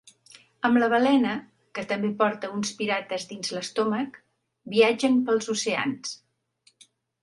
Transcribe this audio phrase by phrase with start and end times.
[0.69, 1.33] Amb la balena,
[1.79, 4.21] que també porta uns pirates dins l'estómac,
[4.77, 6.21] viatgen pels oceans.